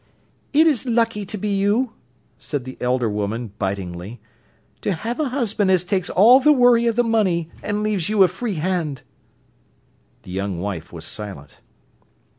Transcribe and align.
"It 0.51 0.65
is 0.65 0.87
lucky 0.87 1.27
to 1.27 1.37
be 1.37 1.49
you," 1.55 1.93
said 2.39 2.63
the 2.65 2.75
elder 2.81 3.07
woman, 3.07 3.51
bitingly, 3.59 4.19
"to 4.81 4.93
have 4.93 5.19
a 5.19 5.29
husband 5.29 5.69
as 5.69 5.83
takes 5.83 6.09
all 6.09 6.39
the 6.39 6.51
worry 6.51 6.87
of 6.87 6.95
the 6.95 7.03
money, 7.03 7.51
and 7.61 7.83
leaves 7.83 8.09
you 8.09 8.23
a 8.23 8.27
free 8.27 8.55
hand." 8.55 9.03
The 10.23 10.31
young 10.31 10.59
wife 10.59 10.91
was 10.91 11.05
silent. 11.05 11.59